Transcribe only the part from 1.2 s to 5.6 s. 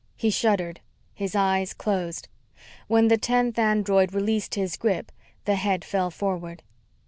eyes closed. When the tenth android released his grip, the